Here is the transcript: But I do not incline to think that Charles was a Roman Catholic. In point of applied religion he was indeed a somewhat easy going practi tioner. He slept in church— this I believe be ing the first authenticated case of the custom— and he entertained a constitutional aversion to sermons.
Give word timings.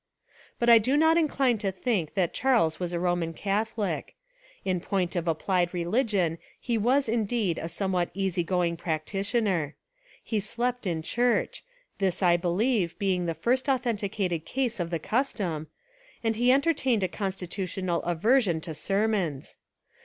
But 0.57 0.67
I 0.67 0.79
do 0.79 0.97
not 0.97 1.15
incline 1.15 1.59
to 1.59 1.71
think 1.71 2.15
that 2.15 2.33
Charles 2.33 2.79
was 2.79 2.91
a 2.91 2.99
Roman 2.99 3.33
Catholic. 3.35 4.15
In 4.65 4.79
point 4.79 5.15
of 5.15 5.27
applied 5.27 5.75
religion 5.75 6.39
he 6.59 6.75
was 6.75 7.07
indeed 7.07 7.59
a 7.59 7.69
somewhat 7.69 8.09
easy 8.15 8.43
going 8.43 8.77
practi 8.77 9.19
tioner. 9.21 9.73
He 10.23 10.39
slept 10.39 10.87
in 10.87 11.03
church— 11.03 11.63
this 11.99 12.23
I 12.23 12.35
believe 12.35 12.97
be 12.97 13.13
ing 13.13 13.27
the 13.27 13.35
first 13.35 13.69
authenticated 13.69 14.43
case 14.43 14.79
of 14.79 14.89
the 14.89 14.97
custom— 14.97 15.67
and 16.23 16.35
he 16.35 16.51
entertained 16.51 17.03
a 17.03 17.07
constitutional 17.07 18.01
aversion 18.01 18.59
to 18.61 18.73
sermons. 18.73 19.57